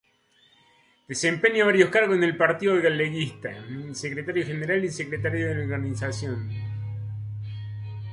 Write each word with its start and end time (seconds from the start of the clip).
Desempeña 1.07 1.63
varios 1.63 1.91
cargos 1.91 2.15
en 2.17 2.23
el 2.23 2.35
Partido 2.35 2.81
Galeguista: 2.81 3.51
secretario 3.93 4.43
general 4.43 4.83
y 4.83 4.89
secretario 4.89 5.45
de 5.53 5.61
organización. 5.63 6.49